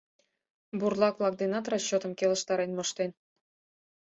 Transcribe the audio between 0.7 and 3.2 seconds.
Бурлак-влак денат расчётым келыштарен моштен.